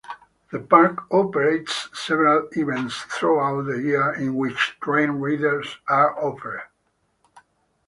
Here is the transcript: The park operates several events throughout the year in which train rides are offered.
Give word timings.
The 0.51 0.57
park 0.59 1.03
operates 1.13 1.87
several 1.93 2.49
events 2.57 2.97
throughout 3.03 3.67
the 3.67 3.83
year 3.83 4.11
in 4.13 4.33
which 4.33 4.75
train 4.81 5.11
rides 5.11 5.77
are 5.87 6.19
offered. 6.19 6.63